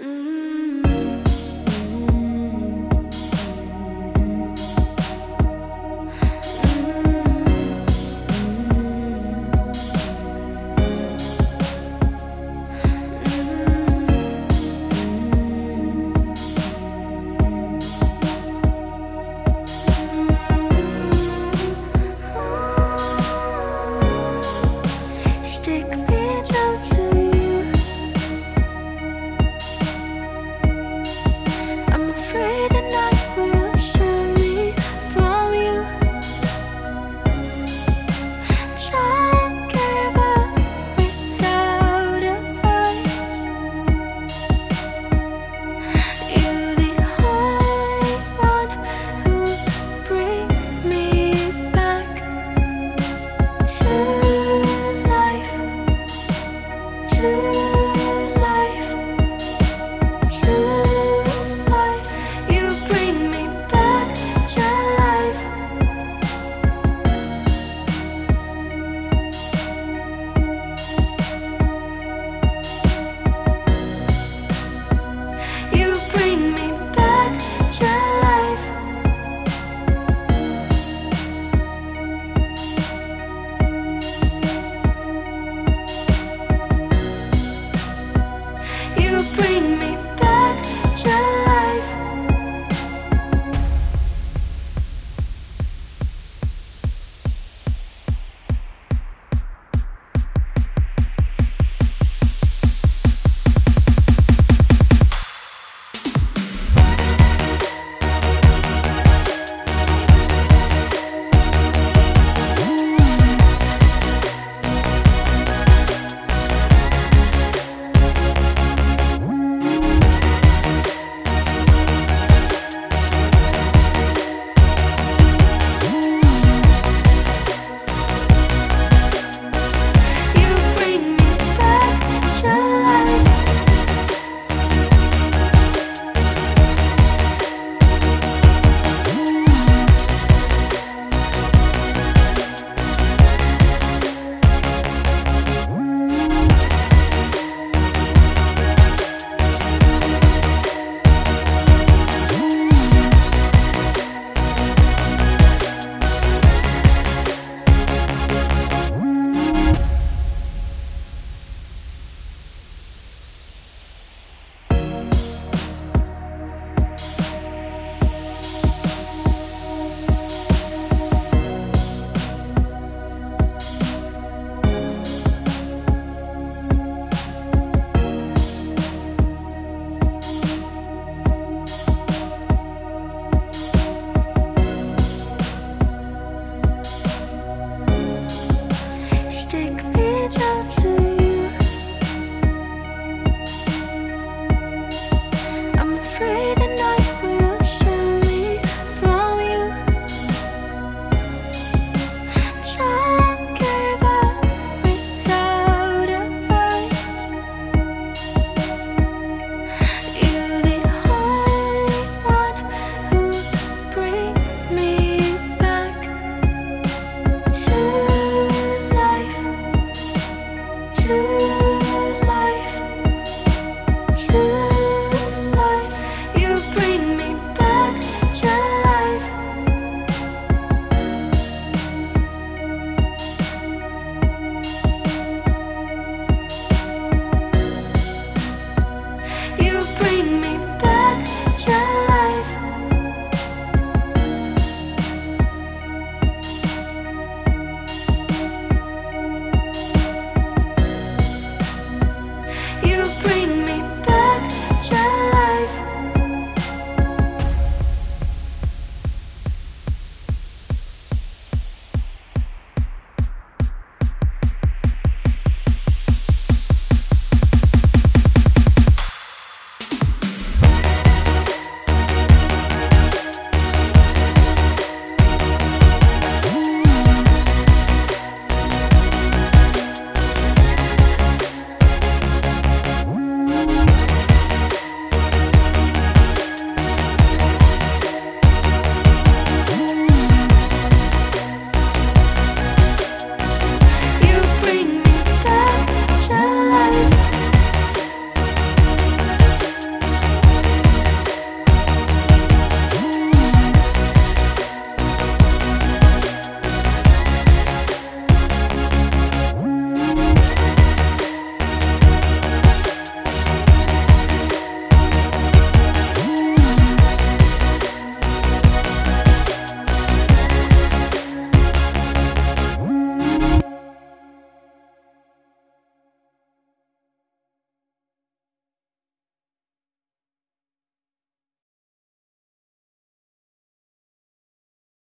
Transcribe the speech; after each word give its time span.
Mm-hmm. 0.00 0.33